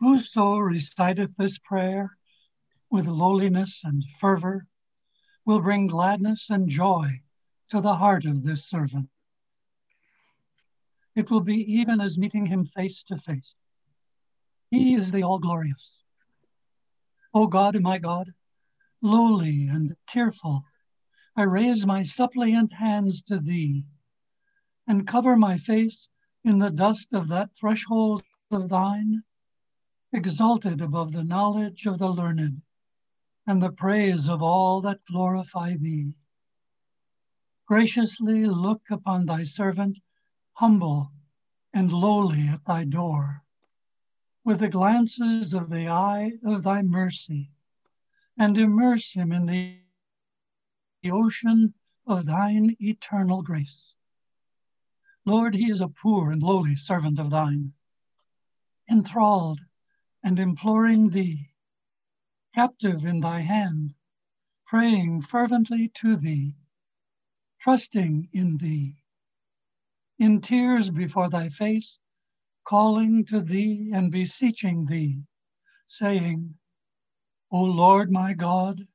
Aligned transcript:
Whoso 0.00 0.56
reciteth 0.56 1.36
this 1.36 1.58
prayer 1.58 2.16
with 2.90 3.06
lowliness 3.06 3.82
and 3.84 4.02
fervor 4.18 4.66
will 5.44 5.60
bring 5.60 5.88
gladness 5.88 6.48
and 6.48 6.70
joy 6.70 7.20
to 7.70 7.82
the 7.82 7.96
heart 7.96 8.24
of 8.24 8.42
this 8.42 8.64
servant. 8.64 9.10
It 11.14 11.30
will 11.30 11.42
be 11.42 11.58
even 11.74 12.00
as 12.00 12.16
meeting 12.16 12.46
him 12.46 12.64
face 12.64 13.02
to 13.04 13.18
face. 13.18 13.54
He 14.70 14.94
is 14.94 15.12
the 15.12 15.22
all 15.22 15.38
glorious. 15.38 16.02
O 17.34 17.46
God, 17.46 17.78
my 17.82 17.98
God, 17.98 18.32
lowly 19.02 19.66
and 19.66 19.94
tearful, 20.06 20.64
I 21.36 21.42
raise 21.42 21.86
my 21.86 22.04
suppliant 22.04 22.72
hands 22.72 23.20
to 23.24 23.38
thee 23.38 23.84
and 24.86 25.06
cover 25.06 25.36
my 25.36 25.58
face 25.58 26.08
in 26.42 26.58
the 26.58 26.70
dust 26.70 27.12
of 27.12 27.28
that 27.28 27.54
threshold 27.54 28.22
of 28.50 28.70
thine, 28.70 29.22
exalted 30.12 30.80
above 30.80 31.12
the 31.12 31.24
knowledge 31.24 31.86
of 31.86 31.98
the 31.98 32.10
learned 32.10 32.62
and 33.46 33.62
the 33.62 33.72
praise 33.72 34.28
of 34.28 34.42
all 34.42 34.80
that 34.80 35.04
glorify 35.06 35.76
thee. 35.76 36.14
Graciously 37.66 38.46
look 38.46 38.90
upon 38.90 39.26
thy 39.26 39.44
servant, 39.44 39.98
humble 40.54 41.12
and 41.72 41.92
lowly 41.92 42.48
at 42.48 42.64
thy 42.64 42.84
door, 42.84 43.44
with 44.44 44.58
the 44.58 44.68
glances 44.68 45.54
of 45.54 45.70
the 45.70 45.88
eye 45.88 46.32
of 46.44 46.62
thy 46.64 46.82
mercy, 46.82 47.50
and 48.36 48.58
immerse 48.58 49.12
him 49.12 49.30
in 49.30 49.46
the 49.46 49.78
ocean 51.10 51.72
of 52.06 52.26
thine 52.26 52.76
eternal 52.80 53.42
grace. 53.42 53.94
Lord, 55.24 55.54
he 55.54 55.70
is 55.70 55.80
a 55.80 55.88
poor 55.88 56.30
and 56.32 56.42
lowly 56.42 56.74
servant 56.74 57.18
of 57.18 57.30
thine, 57.30 57.72
enthralled 58.90 59.60
and 60.22 60.38
imploring 60.38 61.10
thee, 61.10 61.50
captive 62.54 63.04
in 63.04 63.20
thy 63.20 63.40
hand, 63.40 63.94
praying 64.66 65.22
fervently 65.22 65.88
to 65.88 66.16
thee, 66.16 66.54
trusting 67.60 68.28
in 68.32 68.56
thee, 68.58 68.96
in 70.18 70.40
tears 70.40 70.90
before 70.90 71.30
thy 71.30 71.48
face, 71.48 71.98
calling 72.64 73.24
to 73.24 73.40
thee 73.40 73.90
and 73.92 74.12
beseeching 74.12 74.84
thee, 74.86 75.22
saying, 75.86 76.54
O 77.50 77.62
Lord 77.62 78.10
my 78.10 78.34
God, 78.34 78.86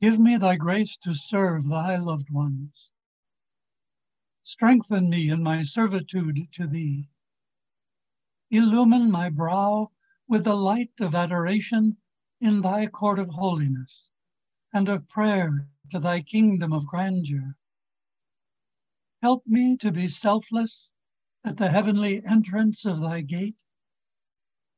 give 0.00 0.18
me 0.18 0.36
thy 0.36 0.56
grace 0.56 0.96
to 0.98 1.14
serve 1.14 1.68
thy 1.68 1.96
loved 1.96 2.30
ones 2.30 2.90
Strengthen 4.42 5.08
me 5.08 5.30
in 5.30 5.44
my 5.44 5.62
servitude 5.62 6.48
to 6.52 6.66
thee. 6.66 7.08
Illumine 8.50 9.08
my 9.08 9.28
brow 9.28 9.92
with 10.30 10.44
the 10.44 10.54
light 10.54 10.92
of 11.00 11.16
adoration 11.16 11.96
in 12.40 12.62
thy 12.62 12.86
court 12.86 13.18
of 13.18 13.28
holiness 13.28 14.04
and 14.72 14.88
of 14.88 15.08
prayer 15.08 15.66
to 15.90 15.98
thy 15.98 16.20
kingdom 16.20 16.72
of 16.72 16.86
grandeur. 16.86 17.56
Help 19.22 19.42
me 19.44 19.76
to 19.76 19.90
be 19.90 20.06
selfless 20.06 20.92
at 21.44 21.56
the 21.56 21.68
heavenly 21.68 22.24
entrance 22.24 22.86
of 22.86 23.00
thy 23.00 23.20
gate, 23.20 23.60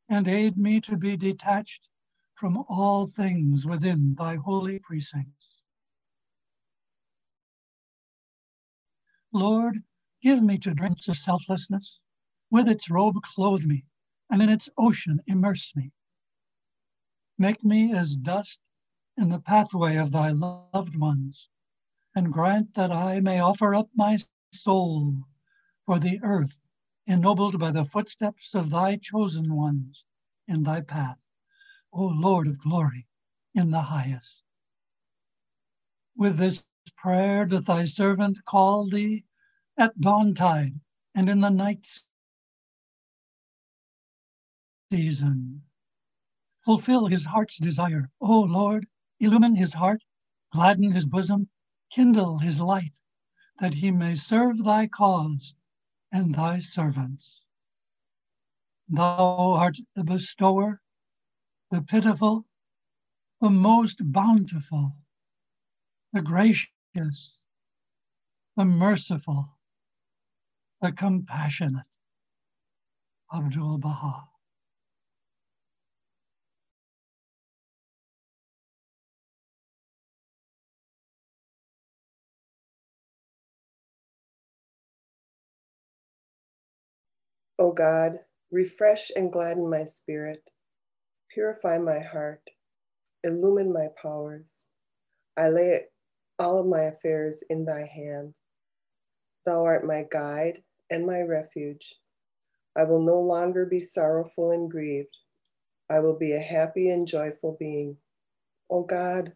and 0.08 0.26
aid 0.26 0.56
me 0.56 0.80
to 0.80 0.96
be 0.96 1.18
detached 1.18 1.86
from 2.34 2.64
all 2.70 3.06
things 3.06 3.66
within 3.66 4.14
thy 4.14 4.36
holy 4.36 4.78
precincts. 4.78 5.60
Lord, 9.32 9.82
give 10.22 10.42
me 10.42 10.56
to 10.58 10.72
drink 10.72 10.96
of 11.06 11.16
selflessness. 11.16 12.00
With 12.50 12.68
its 12.68 12.88
robe, 12.88 13.16
clothe 13.22 13.64
me, 13.64 13.84
and 14.32 14.40
in 14.40 14.48
its 14.48 14.70
ocean, 14.78 15.20
immerse 15.26 15.76
me. 15.76 15.92
Make 17.36 17.62
me 17.62 17.92
as 17.94 18.16
dust 18.16 18.62
in 19.18 19.28
the 19.28 19.38
pathway 19.38 19.96
of 19.96 20.10
thy 20.10 20.30
loved 20.30 20.96
ones, 20.96 21.50
and 22.14 22.32
grant 22.32 22.72
that 22.72 22.90
I 22.90 23.20
may 23.20 23.40
offer 23.40 23.74
up 23.74 23.90
my 23.94 24.16
soul 24.50 25.18
for 25.84 25.98
the 25.98 26.18
earth, 26.22 26.58
ennobled 27.06 27.58
by 27.58 27.72
the 27.72 27.84
footsteps 27.84 28.54
of 28.54 28.70
thy 28.70 28.96
chosen 28.96 29.54
ones 29.54 30.06
in 30.48 30.62
thy 30.62 30.80
path, 30.80 31.28
O 31.92 32.06
Lord 32.06 32.46
of 32.46 32.58
glory, 32.58 33.06
in 33.54 33.70
the 33.70 33.82
highest. 33.82 34.44
With 36.16 36.38
this 36.38 36.64
prayer 36.96 37.44
doth 37.44 37.66
thy 37.66 37.84
servant 37.84 38.42
call 38.46 38.88
thee 38.88 39.26
at 39.76 40.00
dawntide 40.00 40.80
and 41.14 41.28
in 41.28 41.40
the 41.40 41.50
night 41.50 41.86
season. 44.92 45.62
Fulfill 46.60 47.06
his 47.06 47.24
heart's 47.24 47.56
desire, 47.56 48.10
O 48.20 48.40
Lord, 48.40 48.86
illumine 49.20 49.56
his 49.56 49.72
heart, 49.72 50.02
gladden 50.52 50.92
his 50.92 51.06
bosom, 51.06 51.48
kindle 51.90 52.36
his 52.40 52.60
light, 52.60 52.98
that 53.58 53.72
he 53.72 53.90
may 53.90 54.14
serve 54.14 54.62
thy 54.62 54.86
cause 54.86 55.54
and 56.12 56.34
thy 56.34 56.58
servants. 56.58 57.40
Thou 58.86 59.54
art 59.56 59.78
the 59.96 60.04
bestower, 60.04 60.82
the 61.70 61.80
pitiful, 61.80 62.44
the 63.40 63.48
most 63.48 63.96
bountiful, 64.12 64.92
the 66.12 66.20
gracious, 66.20 67.42
the 68.56 68.66
merciful, 68.66 69.56
the 70.82 70.92
compassionate 70.92 71.96
Abdul 73.34 73.78
Baha. 73.78 74.31
O 87.62 87.70
God, 87.70 88.18
refresh 88.50 89.12
and 89.14 89.30
gladden 89.30 89.70
my 89.70 89.84
spirit, 89.84 90.50
purify 91.32 91.78
my 91.78 92.00
heart, 92.00 92.42
illumine 93.22 93.72
my 93.72 93.86
powers. 94.02 94.66
I 95.38 95.48
lay 95.50 95.82
all 96.40 96.58
of 96.58 96.66
my 96.66 96.80
affairs 96.80 97.44
in 97.48 97.64
thy 97.64 97.86
hand. 97.86 98.34
Thou 99.46 99.62
art 99.62 99.86
my 99.86 100.04
guide 100.10 100.64
and 100.90 101.06
my 101.06 101.20
refuge. 101.20 101.94
I 102.76 102.82
will 102.82 103.00
no 103.00 103.20
longer 103.20 103.64
be 103.64 103.78
sorrowful 103.78 104.50
and 104.50 104.68
grieved. 104.68 105.16
I 105.88 106.00
will 106.00 106.18
be 106.18 106.32
a 106.32 106.40
happy 106.40 106.90
and 106.90 107.06
joyful 107.06 107.56
being. 107.60 107.96
O 108.70 108.82
God, 108.82 109.34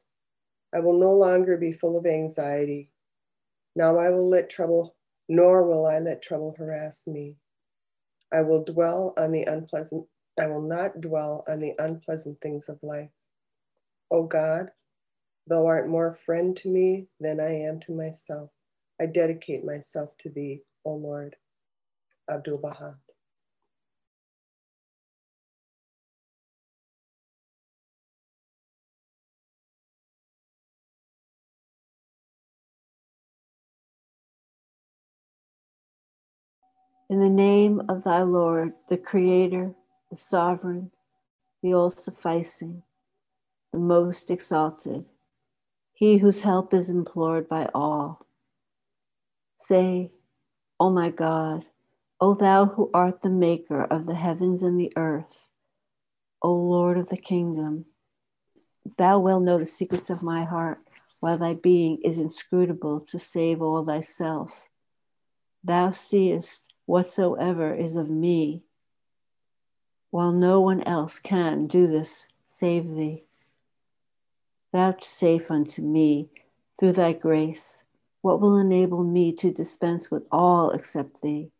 I 0.75 0.81
will 0.81 0.98
no 0.98 1.12
longer 1.12 1.56
be 1.59 1.72
full 1.72 1.97
of 1.97 2.06
anxiety. 2.06 2.91
Now 3.76 3.98
I 3.98 4.10
will 4.10 4.28
let 4.28 4.50
trouble, 4.50 4.97
nor 5.28 5.62
will 5.62 5.86
I 5.86 6.00
let 6.00 6.22
trouble 6.22 6.56
harass 6.59 7.06
me. 7.06 7.36
I 8.32 8.42
will 8.42 8.64
dwell 8.64 9.14
on 9.19 9.32
the 9.32 9.44
unpleasant, 9.44 10.06
I 10.41 10.48
will 10.48 10.62
not 10.62 11.00
dwell 11.00 11.44
on 11.48 11.60
the 11.60 11.75
unpleasant 11.78 12.41
things 12.42 12.69
of 12.69 12.78
life. 12.82 13.10
O 14.12 14.25
God, 14.25 14.69
Thou 15.48 15.66
art 15.66 15.88
more 15.88 16.14
friend 16.14 16.56
to 16.59 16.69
me 16.69 17.09
than 17.20 17.41
I 17.41 17.53
am 17.69 17.81
to 17.82 17.92
myself. 17.92 18.50
I 19.00 19.06
dedicate 19.06 19.65
myself 19.65 20.10
to 20.20 20.31
thee, 20.31 20.62
O 20.84 20.94
Lord. 20.94 21.36
Abdul 22.31 22.59
Baha. 22.59 22.97
In 37.08 37.20
the 37.20 37.30
name 37.30 37.82
of 37.88 38.03
thy 38.03 38.22
Lord, 38.22 38.72
the 38.88 38.97
Creator, 38.97 39.76
the 40.10 40.16
Sovereign, 40.16 40.91
the 41.62 41.72
All 41.72 41.88
Sufficing, 41.88 42.82
the 43.72 43.78
Most 43.78 44.28
Exalted, 44.28 45.04
he 45.94 46.18
whose 46.18 46.41
help 46.41 46.74
is 46.74 46.91
implored 46.91 47.48
by 47.48 47.68
all. 47.72 48.26
Say, 49.54 50.10
O 50.80 50.91
my 50.91 51.10
God, 51.10 51.66
O 52.20 52.34
thou 52.34 52.66
who 52.66 52.91
art 52.92 53.22
the 53.22 53.28
maker 53.28 53.84
of 53.84 54.06
the 54.06 54.16
heavens 54.16 54.64
and 54.64 54.78
the 54.78 54.92
earth, 54.97 55.48
O 56.42 56.53
Lord 56.53 56.98
of 56.98 57.08
the 57.08 57.16
kingdom, 57.16 57.84
thou 58.98 59.20
well 59.20 59.38
know 59.38 59.58
the 59.58 59.66
secrets 59.66 60.10
of 60.10 60.22
my 60.22 60.42
heart, 60.42 60.80
while 61.20 61.38
thy 61.38 61.54
being 61.54 61.98
is 62.03 62.18
inscrutable 62.18 62.98
to 62.98 63.16
save 63.16 63.62
all 63.62 63.84
thyself. 63.84 64.64
Thou 65.62 65.92
seest 65.92 66.72
whatsoever 66.86 67.74
is 67.74 67.97
of 67.97 68.09
me, 68.09 68.62
while 70.10 70.33
no 70.33 70.60
one 70.60 70.83
else 70.84 71.18
can 71.18 71.66
do 71.66 71.86
this 71.86 72.28
save 72.47 72.94
thee 72.94 73.27
vouchsafe 74.77 75.50
unto 75.50 75.80
me 75.80 76.28
through 76.78 76.92
thy 76.92 77.10
grace 77.10 77.83
what 78.21 78.41
will 78.41 78.59
enable 78.59 79.03
me 79.03 79.33
to 79.33 79.50
dispense 79.50 80.10
with 80.10 80.22
all 80.30 80.71
except 80.71 81.22
thee, 81.22 81.50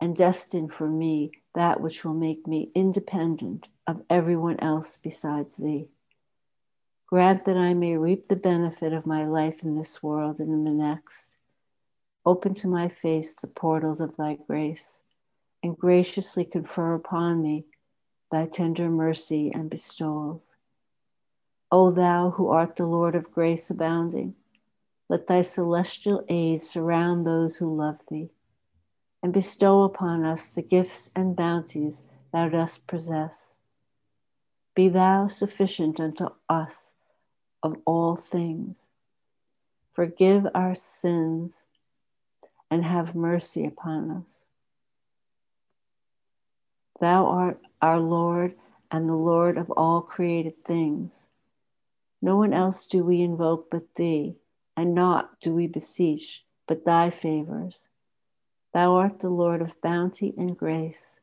and 0.00 0.14
destine 0.14 0.68
for 0.68 0.88
me 0.88 1.30
that 1.54 1.80
which 1.80 2.04
will 2.04 2.12
make 2.12 2.46
me 2.46 2.70
independent 2.74 3.68
of 3.86 4.02
everyone 4.10 4.58
else 4.60 4.98
besides 5.02 5.56
thee. 5.56 5.88
Grant 7.06 7.46
that 7.46 7.56
I 7.56 7.72
may 7.72 7.96
reap 7.96 8.26
the 8.26 8.36
benefit 8.36 8.92
of 8.92 9.06
my 9.06 9.24
life 9.24 9.62
in 9.62 9.76
this 9.78 10.02
world 10.02 10.38
and 10.38 10.50
in 10.52 10.64
the 10.64 10.72
next. 10.72 11.35
Open 12.26 12.54
to 12.54 12.66
my 12.66 12.88
face 12.88 13.36
the 13.36 13.46
portals 13.46 14.00
of 14.00 14.16
thy 14.16 14.36
grace, 14.48 15.04
and 15.62 15.78
graciously 15.78 16.44
confer 16.44 16.94
upon 16.94 17.40
me 17.40 17.66
thy 18.32 18.46
tender 18.46 18.90
mercy 18.90 19.52
and 19.54 19.70
bestowals. 19.70 20.56
O 21.70 21.92
thou 21.92 22.30
who 22.30 22.48
art 22.48 22.74
the 22.74 22.84
Lord 22.84 23.14
of 23.14 23.30
grace 23.30 23.70
abounding, 23.70 24.34
let 25.08 25.28
thy 25.28 25.42
celestial 25.42 26.24
aid 26.28 26.62
surround 26.62 27.24
those 27.24 27.58
who 27.58 27.72
love 27.72 28.00
thee, 28.10 28.30
and 29.22 29.32
bestow 29.32 29.84
upon 29.84 30.24
us 30.24 30.52
the 30.52 30.62
gifts 30.62 31.12
and 31.14 31.36
bounties 31.36 32.02
thou 32.32 32.48
dost 32.48 32.88
possess. 32.88 33.58
Be 34.74 34.88
thou 34.88 35.28
sufficient 35.28 36.00
unto 36.00 36.30
us 36.48 36.92
of 37.62 37.76
all 37.84 38.16
things. 38.16 38.88
Forgive 39.92 40.48
our 40.56 40.74
sins 40.74 41.66
and 42.70 42.84
have 42.84 43.14
mercy 43.14 43.64
upon 43.64 44.10
us. 44.10 44.46
Thou 47.00 47.26
art 47.26 47.60
our 47.82 48.00
Lord 48.00 48.54
and 48.90 49.08
the 49.08 49.14
Lord 49.14 49.58
of 49.58 49.70
all 49.70 50.00
created 50.00 50.64
things. 50.64 51.26
No 52.22 52.36
one 52.36 52.52
else 52.52 52.86
do 52.86 53.04
we 53.04 53.20
invoke 53.20 53.70
but 53.70 53.94
thee, 53.96 54.36
and 54.76 54.94
naught 54.94 55.40
do 55.40 55.54
we 55.54 55.66
beseech 55.66 56.44
but 56.66 56.84
thy 56.84 57.10
favors. 57.10 57.88
Thou 58.72 58.94
art 58.94 59.20
the 59.20 59.28
Lord 59.28 59.62
of 59.62 59.80
bounty 59.80 60.34
and 60.36 60.56
grace, 60.56 61.20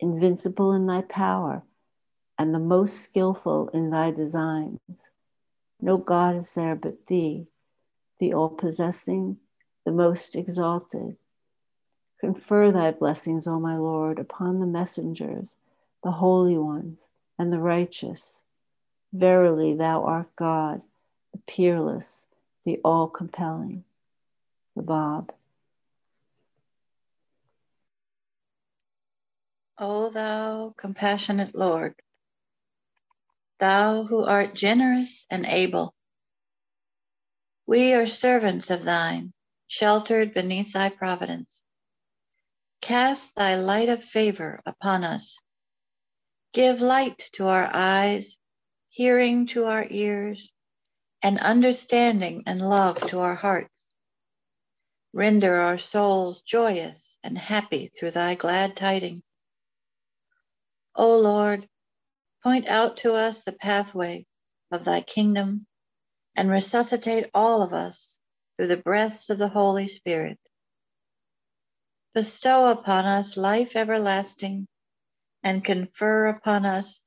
invincible 0.00 0.72
in 0.72 0.86
thy 0.86 1.02
power, 1.02 1.64
and 2.38 2.54
the 2.54 2.58
most 2.58 3.00
skillful 3.00 3.68
in 3.74 3.90
thy 3.90 4.10
designs. 4.10 5.10
No 5.80 5.96
God 5.96 6.36
is 6.36 6.54
there 6.54 6.76
but 6.76 7.06
thee, 7.06 7.48
the 8.18 8.32
all 8.32 8.50
possessing, 8.50 9.38
the 9.88 9.94
most 9.94 10.36
exalted. 10.36 11.16
Confer 12.20 12.70
thy 12.70 12.90
blessings, 12.90 13.46
O 13.46 13.58
my 13.58 13.78
Lord, 13.78 14.18
upon 14.18 14.60
the 14.60 14.66
messengers, 14.66 15.56
the 16.04 16.10
holy 16.10 16.58
ones, 16.58 17.08
and 17.38 17.50
the 17.50 17.58
righteous. 17.58 18.42
Verily, 19.14 19.72
thou 19.72 20.04
art 20.04 20.28
God, 20.36 20.82
the 21.32 21.38
peerless, 21.46 22.26
the 22.66 22.78
all 22.84 23.08
compelling. 23.08 23.84
The 24.76 24.82
Bab. 24.82 25.32
O 29.78 30.10
thou 30.10 30.74
compassionate 30.76 31.54
Lord, 31.54 31.94
thou 33.58 34.04
who 34.04 34.22
art 34.22 34.52
generous 34.52 35.24
and 35.30 35.46
able. 35.46 35.94
We 37.66 37.94
are 37.94 38.06
servants 38.06 38.70
of 38.70 38.84
thine, 38.84 39.32
sheltered 39.68 40.34
beneath 40.34 40.72
thy 40.72 40.90
providence. 40.90 41.60
Cast 42.82 43.36
thy 43.36 43.56
light 43.56 43.88
of 43.88 44.04
favor 44.04 44.60
upon 44.66 45.04
us. 45.04 45.38
Give 46.52 46.80
light 46.80 47.30
to 47.34 47.48
our 47.48 47.70
eyes, 47.72 48.38
hearing 48.90 49.46
to 49.48 49.66
our 49.66 49.86
ears, 49.88 50.52
and 51.22 51.38
understanding 51.38 52.44
and 52.46 52.60
love 52.60 53.00
to 53.10 53.20
our 53.20 53.36
hearts. 53.36 53.70
Render 55.12 55.56
our 55.56 55.78
souls 55.78 56.42
joyous 56.42 57.18
and 57.24 57.38
happy 57.38 57.88
through 57.88 58.12
thy 58.12 58.34
glad 58.36 58.76
tidings. 58.76 59.22
O 60.96 61.18
Lord, 61.20 61.66
Point 62.42 62.68
out 62.68 62.98
to 62.98 63.14
us 63.14 63.42
the 63.42 63.52
pathway 63.52 64.26
of 64.70 64.84
thy 64.84 65.00
kingdom 65.00 65.66
and 66.36 66.50
resuscitate 66.50 67.30
all 67.34 67.62
of 67.62 67.72
us 67.74 68.17
through 68.58 68.66
the 68.68 68.76
breaths 68.76 69.30
of 69.30 69.38
the 69.38 69.48
Holy 69.48 69.88
Spirit. 69.88 70.38
Bestow 72.14 72.72
upon 72.72 73.06
us 73.06 73.36
life 73.36 73.76
everlasting 73.76 74.66
and 75.44 75.64
confer 75.64 76.26
upon 76.26 76.66
us 76.66 77.00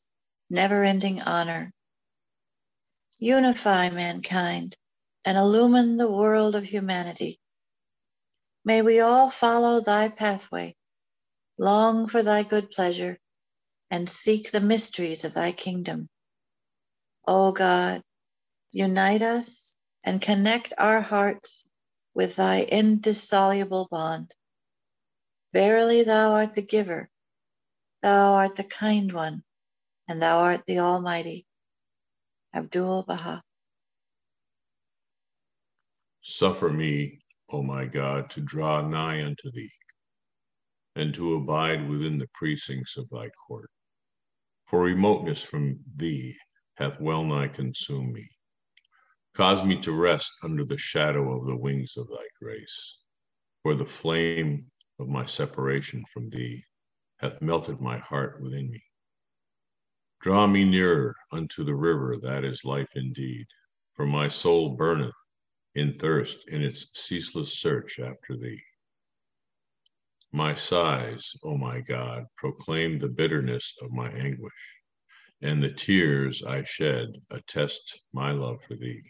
never 0.49 0.83
ending 0.85 1.21
honor. 1.21 1.73
Unify 3.19 3.89
mankind 3.89 4.75
and 5.25 5.37
illumine 5.37 5.97
the 5.97 6.09
world 6.09 6.55
of 6.55 6.63
humanity. 6.63 7.39
May 8.63 8.81
we 8.81 9.01
all 9.01 9.29
follow 9.29 9.81
thy 9.81 10.07
pathway, 10.07 10.75
long 11.57 12.07
for 12.07 12.23
thy 12.23 12.43
good 12.43 12.71
pleasure, 12.71 13.17
and 13.89 14.09
seek 14.09 14.51
the 14.51 14.61
mysteries 14.61 15.25
of 15.25 15.33
thy 15.33 15.51
kingdom. 15.51 16.07
O 17.27 17.51
God, 17.51 18.01
unite 18.71 19.21
us 19.21 19.70
and 20.03 20.21
connect 20.21 20.73
our 20.77 21.01
hearts 21.01 21.63
with 22.13 22.35
thy 22.35 22.61
indissoluble 22.61 23.87
bond. 23.91 24.33
Verily, 25.53 26.03
thou 26.03 26.33
art 26.33 26.53
the 26.53 26.61
giver, 26.61 27.09
thou 28.01 28.33
art 28.33 28.55
the 28.55 28.63
kind 28.63 29.11
one, 29.11 29.43
and 30.07 30.21
thou 30.21 30.39
art 30.39 30.65
the 30.65 30.79
Almighty. 30.79 31.45
Abdul 32.53 33.03
Baha. 33.03 33.43
Suffer 36.21 36.69
me, 36.69 37.19
O 37.49 37.63
my 37.63 37.85
God, 37.85 38.29
to 38.31 38.41
draw 38.41 38.87
nigh 38.87 39.23
unto 39.23 39.51
thee, 39.51 39.71
and 40.95 41.13
to 41.13 41.35
abide 41.35 41.89
within 41.89 42.17
the 42.17 42.27
precincts 42.33 42.97
of 42.97 43.09
thy 43.09 43.29
court 43.29 43.69
for 44.71 44.83
remoteness 44.83 45.43
from 45.43 45.77
thee 45.97 46.33
hath 46.77 47.01
well 47.01 47.25
nigh 47.25 47.49
consumed 47.49 48.13
me. 48.13 48.25
Cause 49.33 49.63
me 49.63 49.77
to 49.81 49.93
rest 49.93 50.33
under 50.43 50.65
the 50.65 50.77
shadow 50.77 51.35
of 51.35 51.45
the 51.45 51.55
wings 51.55 51.95
of 51.95 52.09
thy 52.09 52.25
grace, 52.39 52.97
for 53.63 53.73
the 53.73 53.85
flame 53.85 54.69
of 54.99 55.07
my 55.07 55.25
separation 55.25 56.03
from 56.05 56.29
thee 56.29 56.65
hath 57.17 57.41
melted 57.41 57.79
my 57.79 57.97
heart 57.97 58.41
within 58.41 58.69
me. 58.69 58.83
Draw 60.19 60.47
me 60.47 60.65
nearer 60.65 61.15
unto 61.31 61.63
the 61.63 61.73
river 61.73 62.17
that 62.21 62.43
is 62.43 62.65
life 62.65 62.89
indeed, 62.95 63.47
for 63.95 64.05
my 64.05 64.27
soul 64.27 64.75
burneth 64.75 65.15
in 65.75 65.93
thirst 65.93 66.47
in 66.49 66.61
its 66.61 66.91
ceaseless 66.93 67.57
search 67.57 67.99
after 67.99 68.35
thee. 68.35 68.61
My 70.33 70.53
sighs, 70.53 71.35
O 71.43 71.57
my 71.57 71.79
God, 71.79 72.25
proclaim 72.35 72.99
the 72.99 73.09
bitterness 73.09 73.75
of 73.81 73.91
my 73.91 74.11
anguish, 74.11 74.73
and 75.41 75.63
the 75.63 75.73
tears 75.73 76.43
I 76.43 76.63
shed 76.63 77.13
attest 77.29 78.01
my 78.13 78.31
love 78.31 78.61
for 78.63 78.75
thee. 78.75 79.01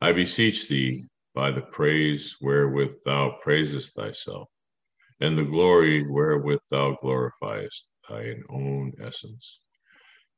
I 0.00 0.12
beseech 0.12 0.68
thee 0.68 1.08
by 1.34 1.50
the 1.50 1.62
praise 1.62 2.36
wherewith 2.40 3.02
thou 3.04 3.38
praisest 3.40 3.94
thyself, 3.94 4.48
and 5.20 5.36
the 5.36 5.44
glory 5.44 6.02
wherewith 6.06 6.60
thou 6.70 6.96
glorifiest 7.02 7.88
thine 8.08 8.42
own 8.50 8.92
essence, 9.00 9.60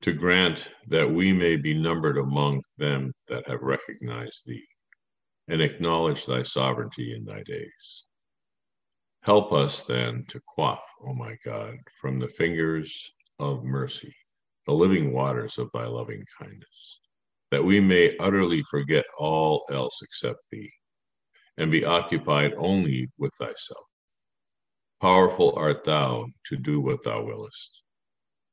to 0.03 0.13
grant 0.13 0.73
that 0.87 1.11
we 1.11 1.33
may 1.33 1.57
be 1.57 1.75
numbered 1.75 2.19
among 2.19 2.63
them 2.77 3.13
that 3.27 3.49
have 3.49 3.63
recognized 3.63 4.47
thee, 4.47 4.67
and 5.49 5.61
acknowledge 5.61 6.25
thy 6.25 6.43
sovereignty 6.43 7.15
in 7.15 7.25
thy 7.25 7.43
days. 7.43 8.05
Help 9.23 9.53
us 9.53 9.83
then 9.83 10.25
to 10.29 10.41
quaff, 10.47 10.85
O 11.03 11.13
my 11.15 11.37
God, 11.45 11.77
from 12.01 12.21
the 12.21 12.29
fingers 12.29 13.11
of 13.41 13.65
mercy, 13.65 14.15
the 14.67 14.73
living 14.73 15.13
waters 15.13 15.59
of 15.59 15.69
thy 15.73 15.87
loving 15.87 16.25
kindness, 16.39 17.01
that 17.51 17.65
we 17.65 17.81
may 17.81 18.17
utterly 18.19 18.63
forget 18.71 19.05
all 19.19 19.65
else 19.71 20.01
except 20.03 20.39
thee, 20.51 20.71
and 21.57 21.71
be 21.71 21.85
occupied 21.85 22.55
only 22.57 23.09
with 23.19 23.33
thyself. 23.39 23.85
Powerful 25.01 25.55
art 25.57 25.85
thou 25.85 26.27
to 26.47 26.57
do 26.57 26.81
what 26.81 27.03
thou 27.05 27.23
willest. 27.25 27.83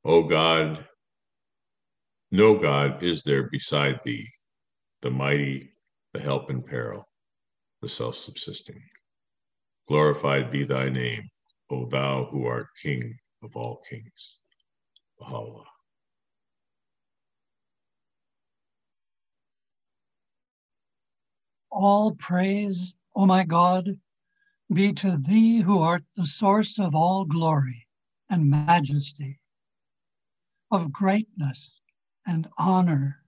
O 0.04 0.22
God, 0.22 0.86
no 2.30 2.56
God 2.56 3.02
is 3.02 3.22
there 3.22 3.48
beside 3.50 4.00
thee, 4.04 4.26
the 5.02 5.10
mighty, 5.10 5.72
the 6.12 6.20
help 6.20 6.50
in 6.50 6.62
peril, 6.62 7.04
the 7.82 7.88
self 7.88 8.16
subsisting. 8.16 8.80
Glorified 9.88 10.50
be 10.50 10.64
thy 10.64 10.88
name, 10.88 11.22
O 11.70 11.86
thou 11.86 12.28
who 12.30 12.46
art 12.46 12.68
King 12.82 13.12
of 13.42 13.56
all 13.56 13.82
kings. 13.88 14.38
Baha'u'llah. 15.18 15.75
All 21.70 22.14
praise, 22.14 22.94
O 23.14 23.26
my 23.26 23.44
God, 23.44 24.00
be 24.72 24.92
to 24.94 25.16
thee 25.16 25.60
who 25.60 25.80
art 25.80 26.04
the 26.14 26.26
source 26.26 26.78
of 26.78 26.94
all 26.94 27.24
glory 27.24 27.86
and 28.28 28.50
majesty, 28.50 29.40
of 30.70 30.92
greatness 30.92 31.80
and 32.26 32.48
honor, 32.58 33.24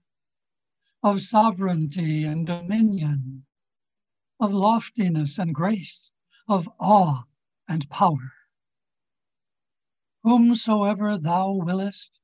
of 1.01 1.21
sovereignty 1.21 2.23
and 2.25 2.45
dominion, 2.45 3.45
of 4.39 4.53
loftiness 4.53 5.37
and 5.37 5.55
grace 5.55 6.11
of 6.47 6.69
awe 6.79 7.23
and 7.67 7.89
power. 7.89 8.33
whomsoever 10.23 11.17
thou 11.17 11.51
willest, 11.51 12.19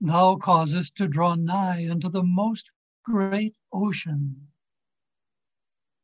thou 0.00 0.36
causest 0.36 0.96
to 0.96 1.08
draw 1.08 1.34
nigh 1.34 1.88
unto 1.88 2.08
the 2.08 2.22
most 2.22 2.70
great 3.04 3.56
ocean. 3.72 4.49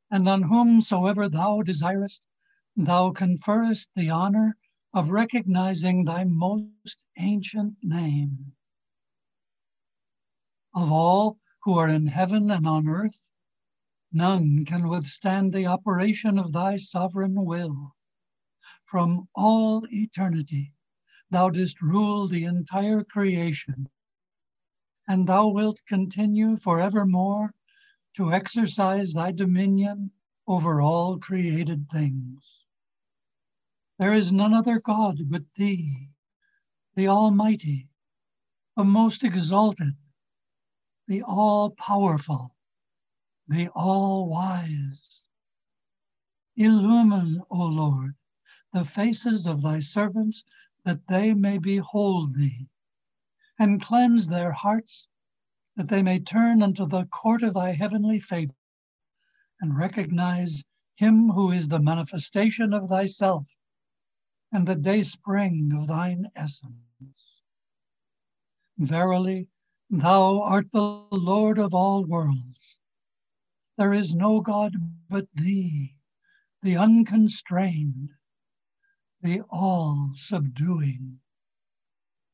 And 0.09 0.29
on 0.29 0.43
whomsoever 0.43 1.29
thou 1.29 1.63
desirest, 1.63 2.23
thou 2.77 3.11
conferrest 3.11 3.89
the 3.97 4.09
honor 4.09 4.57
of 4.95 5.11
recognizing 5.11 6.05
thy 6.05 6.23
most 6.23 7.03
ancient 7.19 7.77
name. 7.83 8.53
Of 10.73 10.93
all 10.93 11.39
who 11.63 11.75
are 11.75 11.89
in 11.89 12.07
heaven 12.07 12.51
and 12.53 12.69
on 12.69 12.87
earth, 12.87 13.29
none 14.13 14.65
can 14.65 14.89
withstand 14.89 15.53
the 15.53 15.67
operation 15.67 16.39
of 16.39 16.53
thy 16.53 16.77
sovereign 16.77 17.45
will. 17.45 17.97
From 18.85 19.29
all 19.35 19.85
eternity, 19.91 20.73
thou 21.31 21.51
didst 21.51 21.83
rule 21.83 22.29
the 22.29 22.45
entire 22.45 23.03
creation, 23.03 23.89
and 25.09 25.27
thou 25.27 25.49
wilt 25.49 25.83
continue 25.89 26.57
forevermore 26.57 27.53
to 28.17 28.33
exercise 28.33 29.13
thy 29.13 29.31
dominion 29.31 30.11
over 30.47 30.81
all 30.81 31.19
created 31.19 31.89
things. 31.91 32.43
There 33.99 34.15
is 34.15 34.33
none 34.33 34.55
other 34.55 34.81
God 34.81 35.31
but 35.31 35.43
thee, 35.57 36.09
the 36.95 37.09
Almighty, 37.09 37.89
the 38.77 38.85
most 38.85 39.23
exalted, 39.23 39.95
the 41.07 41.23
all 41.23 41.71
powerful, 41.71 42.55
the 43.49 43.69
all 43.69 44.29
wise. 44.29 45.21
Illumine, 46.57 47.43
O 47.51 47.67
Lord, 47.67 48.15
the 48.73 48.85
faces 48.85 49.47
of 49.47 49.61
thy 49.61 49.81
servants 49.81 50.43
that 50.85 51.07
they 51.07 51.35
may 51.35 51.59
behold 51.59 52.35
thee, 52.35 52.69
and 53.59 53.83
cleanse 53.83 54.27
their 54.29 54.53
hearts 54.53 55.07
that 55.77 55.89
they 55.89 56.03
may 56.03 56.19
turn 56.19 56.63
unto 56.63 56.87
the 56.87 57.05
court 57.07 57.43
of 57.43 57.55
thy 57.55 57.73
heavenly 57.73 58.19
favor 58.19 58.55
and 59.61 59.79
recognize 59.79 60.65
him 60.97 61.29
who 61.29 61.51
is 61.51 61.69
the 61.69 61.81
manifestation 61.81 62.73
of 62.73 62.89
thyself 62.89 63.47
and 64.53 64.67
the 64.67 64.75
day 64.75 65.03
spring 65.03 65.73
of 65.77 65.87
thine 65.87 66.27
essence. 66.35 67.43
Verily, 68.79 69.49
thou 69.91 70.41
art 70.41 70.71
the 70.73 71.05
Lord 71.11 71.59
of 71.59 71.75
all 71.75 72.05
worlds. 72.05 72.79
There 73.77 73.93
is 73.93 74.15
no 74.15 74.41
God 74.41 74.75
but 75.11 75.27
thee, 75.35 75.95
the 76.63 76.77
unconstrained, 76.77 78.11
the 79.21 79.43
all 79.51 80.13
subduing 80.15 81.21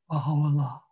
Baha'u'llah. 0.08 0.82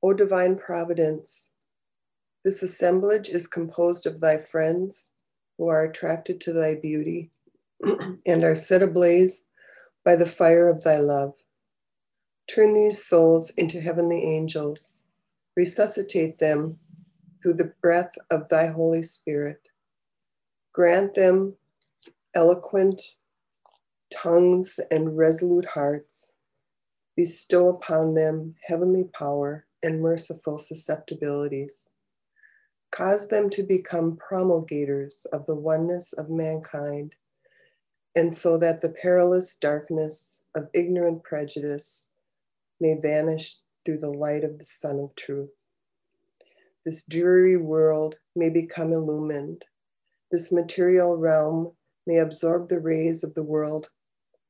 O 0.00 0.12
divine 0.12 0.56
providence, 0.56 1.50
this 2.44 2.62
assemblage 2.62 3.28
is 3.28 3.48
composed 3.48 4.06
of 4.06 4.20
thy 4.20 4.38
friends 4.38 5.10
who 5.56 5.66
are 5.66 5.84
attracted 5.84 6.40
to 6.40 6.52
thy 6.52 6.76
beauty 6.76 7.32
and 8.26 8.44
are 8.44 8.54
set 8.54 8.80
ablaze 8.80 9.48
by 10.04 10.14
the 10.14 10.24
fire 10.24 10.68
of 10.68 10.84
thy 10.84 10.98
love. 10.98 11.34
Turn 12.48 12.74
these 12.74 13.04
souls 13.04 13.50
into 13.58 13.80
heavenly 13.80 14.22
angels, 14.22 15.02
resuscitate 15.56 16.38
them 16.38 16.78
through 17.42 17.54
the 17.54 17.74
breath 17.82 18.12
of 18.30 18.48
thy 18.48 18.68
Holy 18.68 19.02
Spirit. 19.02 19.68
Grant 20.72 21.14
them 21.14 21.56
eloquent 22.34 23.02
tongues 24.12 24.78
and 24.92 25.18
resolute 25.18 25.66
hearts. 25.66 26.34
Bestow 27.16 27.68
upon 27.68 28.14
them 28.14 28.54
heavenly 28.64 29.04
power 29.12 29.66
and 29.82 30.00
merciful 30.00 30.58
susceptibilities. 30.58 31.90
Cause 32.90 33.28
them 33.28 33.50
to 33.50 33.62
become 33.62 34.16
promulgators 34.16 35.26
of 35.32 35.46
the 35.46 35.54
oneness 35.54 36.12
of 36.12 36.30
mankind, 36.30 37.14
and 38.14 38.34
so 38.34 38.58
that 38.58 38.80
the 38.80 38.88
perilous 38.88 39.56
darkness 39.56 40.42
of 40.54 40.70
ignorant 40.72 41.22
prejudice 41.22 42.10
may 42.80 42.94
vanish 43.00 43.56
through 43.84 43.98
the 43.98 44.10
light 44.10 44.44
of 44.44 44.58
the 44.58 44.64
Sun 44.64 44.98
of 44.98 45.14
Truth. 45.16 45.50
This 46.84 47.04
dreary 47.04 47.56
world 47.56 48.16
may 48.34 48.48
become 48.48 48.92
illumined. 48.92 49.64
This 50.32 50.50
material 50.50 51.16
realm 51.16 51.72
may 52.06 52.16
absorb 52.16 52.68
the 52.68 52.80
rays 52.80 53.22
of 53.22 53.34
the 53.34 53.42
world 53.42 53.90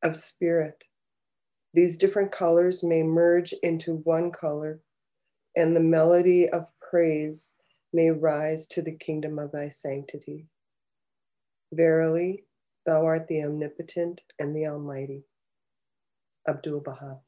of 0.02 0.16
spirit. 0.16 0.84
These 1.74 1.98
different 1.98 2.30
colors 2.30 2.84
may 2.84 3.02
merge 3.02 3.52
into 3.62 3.96
one 4.04 4.30
color 4.30 4.80
and 5.58 5.76
the 5.76 5.80
melody 5.80 6.48
of 6.50 6.68
praise 6.80 7.58
may 7.92 8.10
rise 8.10 8.66
to 8.68 8.82
the 8.82 8.96
kingdom 8.96 9.38
of 9.38 9.52
thy 9.52 9.68
sanctity. 9.68 10.46
Verily, 11.72 12.44
thou 12.86 13.04
art 13.04 13.28
the 13.28 13.44
omnipotent 13.44 14.22
and 14.38 14.56
the 14.56 14.66
almighty. 14.68 15.24
Abdul 16.48 16.80
Baha. 16.80 17.20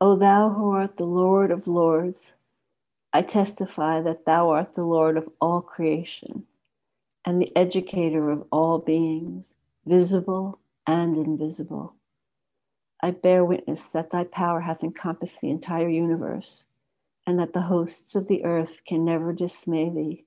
O 0.00 0.16
thou 0.16 0.50
who 0.50 0.70
art 0.72 0.96
the 0.96 1.04
Lord 1.04 1.50
of 1.50 1.68
lords, 1.68 2.34
I 3.12 3.22
testify 3.22 4.02
that 4.02 4.26
thou 4.26 4.50
art 4.50 4.74
the 4.74 4.86
Lord 4.86 5.16
of 5.16 5.28
all 5.40 5.62
creation 5.62 6.46
and 7.24 7.40
the 7.40 7.56
educator 7.56 8.30
of 8.30 8.44
all 8.50 8.78
beings, 8.78 9.54
visible 9.86 10.58
and 10.86 11.16
invisible. 11.16 11.94
I 13.00 13.10
bear 13.10 13.44
witness 13.44 13.86
that 13.86 14.10
thy 14.10 14.24
power 14.24 14.60
hath 14.60 14.84
encompassed 14.84 15.40
the 15.40 15.50
entire 15.50 15.88
universe, 15.88 16.66
and 17.26 17.38
that 17.38 17.52
the 17.52 17.62
hosts 17.62 18.14
of 18.14 18.28
the 18.28 18.44
earth 18.44 18.80
can 18.86 19.04
never 19.04 19.32
dismay 19.32 19.90
thee, 19.90 20.24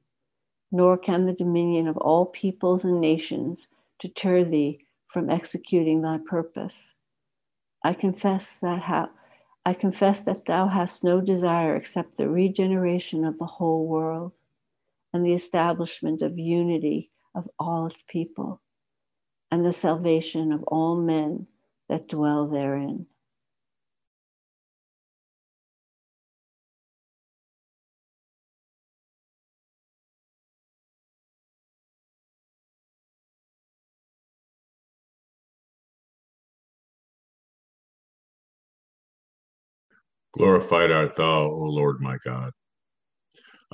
nor 0.71 0.97
can 0.97 1.25
the 1.25 1.33
dominion 1.33 1.87
of 1.87 1.97
all 1.97 2.25
peoples 2.25 2.83
and 2.83 2.99
nations 2.99 3.67
deter 3.99 4.43
thee 4.43 4.79
from 5.07 5.29
executing 5.29 6.01
thy 6.01 6.17
purpose. 6.17 6.93
I 7.83 7.93
confess 7.93 8.57
that 8.61 8.81
how 8.81 9.09
I 9.65 9.73
confess 9.73 10.21
that 10.21 10.45
thou 10.45 10.67
hast 10.67 11.03
no 11.03 11.21
desire 11.21 11.75
except 11.75 12.17
the 12.17 12.29
regeneration 12.29 13.25
of 13.25 13.39
the 13.39 13.45
whole 13.45 13.87
world 13.87 14.33
and 15.15 15.25
the 15.25 15.33
establishment 15.33 16.21
of 16.21 16.37
unity 16.37 17.09
of 17.33 17.47
all 17.57 17.87
its 17.87 18.03
people 18.05 18.61
and 19.49 19.65
the 19.65 19.71
salvation 19.71 20.51
of 20.51 20.61
all 20.63 20.97
men 20.97 21.47
that 21.87 22.09
dwell 22.09 22.49
therein. 22.49 23.05
Glorified 40.33 40.91
art 40.91 41.15
thou, 41.15 41.43
O 41.43 41.63
Lord 41.63 42.01
my 42.01 42.17
God. 42.25 42.51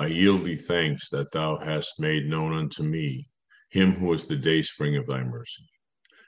I 0.02 0.08
yield 0.08 0.46
thee 0.46 0.56
thanks 0.56 1.10
that 1.10 1.32
thou 1.32 1.58
hast 1.58 2.00
made 2.00 2.26
known 2.26 2.54
unto 2.54 2.82
me 2.82 3.30
him 3.70 3.92
who 3.92 4.12
is 4.14 4.26
the 4.26 4.36
dayspring 4.36 4.98
of 4.98 5.06
thy 5.06 5.24
mercy, 5.24 5.70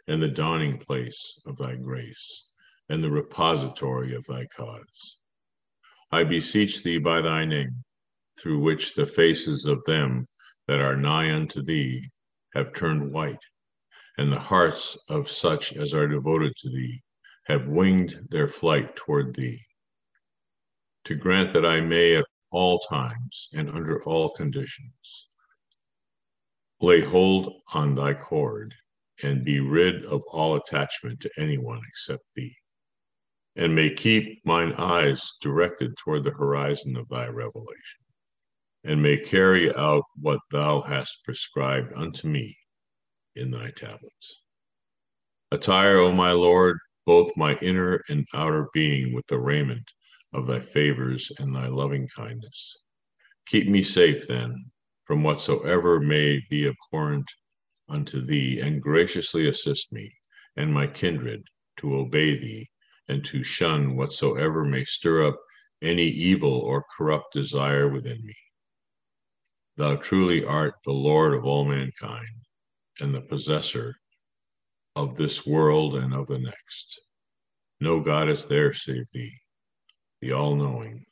and 0.05 0.21
the 0.21 0.27
dawning 0.27 0.77
place 0.77 1.41
of 1.47 1.57
thy 1.57 1.77
grace, 1.77 2.49
and 2.87 3.03
the 3.03 3.09
repository 3.09 4.13
of 4.13 4.25
thy 4.25 4.45
cause. 4.55 5.17
I 6.11 6.23
beseech 6.23 6.83
thee 6.83 6.99
by 6.99 7.21
thy 7.21 7.45
name, 7.45 7.83
through 8.39 8.59
which 8.59 8.93
the 8.93 9.07
faces 9.07 9.65
of 9.65 9.83
them 9.85 10.27
that 10.67 10.79
are 10.79 10.95
nigh 10.95 11.33
unto 11.33 11.63
thee 11.63 12.11
have 12.53 12.75
turned 12.75 13.11
white, 13.11 13.43
and 14.19 14.31
the 14.31 14.39
hearts 14.39 15.03
of 15.09 15.31
such 15.31 15.73
as 15.73 15.95
are 15.95 16.07
devoted 16.07 16.55
to 16.57 16.69
thee 16.69 17.01
have 17.45 17.67
winged 17.67 18.27
their 18.29 18.47
flight 18.47 18.95
toward 18.95 19.33
thee 19.33 19.65
to 21.05 21.15
grant 21.15 21.51
that 21.53 21.65
I 21.65 21.81
may 21.81 22.17
at 22.17 22.25
all 22.53 22.79
times 22.79 23.49
and 23.53 23.69
under 23.69 24.01
all 24.03 24.29
conditions 24.29 25.27
lay 26.81 27.01
hold 27.01 27.61
on 27.73 27.95
thy 27.95 28.13
cord 28.13 28.73
and 29.23 29.45
be 29.45 29.59
rid 29.59 30.05
of 30.05 30.21
all 30.31 30.55
attachment 30.55 31.19
to 31.21 31.29
anyone 31.37 31.81
except 31.87 32.23
thee, 32.35 32.55
and 33.55 33.73
may 33.73 33.89
keep 33.89 34.45
mine 34.45 34.73
eyes 34.77 35.33
directed 35.41 35.95
toward 35.97 36.23
the 36.23 36.31
horizon 36.31 36.97
of 36.97 37.07
thy 37.09 37.25
revelation, 37.27 38.01
and 38.83 39.01
may 39.01 39.17
carry 39.17 39.73
out 39.77 40.03
what 40.21 40.39
thou 40.51 40.81
hast 40.81 41.23
prescribed 41.23 41.93
unto 41.95 42.27
me 42.27 42.57
in 43.35 43.49
thy 43.49 43.71
tablets. 43.71 44.41
Attire, 45.51 45.97
O 45.97 46.11
my 46.11 46.31
Lord, 46.33 46.77
both 47.05 47.31
my 47.37 47.55
inner 47.61 48.03
and 48.09 48.27
outer 48.33 48.67
being 48.73 49.13
with 49.13 49.25
the 49.27 49.39
raiment 49.39 49.89
of 50.33 50.47
thy 50.47 50.59
favors 50.59 51.31
and 51.39 51.55
thy 51.55 51.67
loving 51.67 52.07
kindness. 52.07 52.77
Keep 53.45 53.67
me 53.67 53.83
safe, 53.83 54.27
then, 54.27 54.71
from 55.05 55.23
whatsoever 55.23 55.99
may 55.99 56.41
be 56.49 56.67
abhorrent 56.67 57.29
unto 57.89 58.21
thee, 58.21 58.59
and 58.59 58.81
graciously 58.81 59.47
assist 59.47 59.91
me 59.91 60.13
and 60.55 60.73
my 60.73 60.87
kindred 60.87 61.43
to 61.77 61.95
obey 61.95 62.35
thee 62.35 62.69
and 63.09 63.25
to 63.25 63.43
shun 63.43 63.95
whatsoever 63.95 64.63
may 64.63 64.83
stir 64.83 65.27
up 65.27 65.39
any 65.81 66.07
evil 66.07 66.59
or 66.59 66.85
corrupt 66.95 67.33
desire 67.33 67.89
within 67.89 68.23
me. 68.23 68.35
Thou 69.75 69.95
truly 69.95 70.45
art 70.45 70.75
the 70.85 70.93
Lord 70.93 71.33
of 71.33 71.45
all 71.45 71.65
mankind 71.65 72.45
and 72.99 73.13
the 73.13 73.21
possessor 73.21 73.95
of 74.95 75.15
this 75.15 75.45
world 75.45 75.95
and 75.95 76.13
of 76.13 76.27
the 76.27 76.39
next. 76.39 77.01
No 77.81 77.99
God 77.99 78.29
is 78.29 78.47
there 78.47 78.71
save 78.71 79.09
thee, 79.11 79.33
the 80.23 80.31
all 80.31 80.55
knowing, 80.55 81.03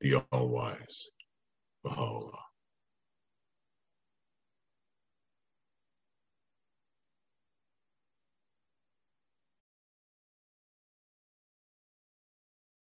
the 0.00 0.16
all 0.32 0.48
wise. 0.48 1.06
Baha'u'llah. 1.84 2.47